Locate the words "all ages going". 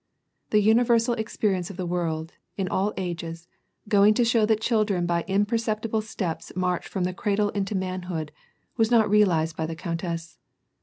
2.67-4.15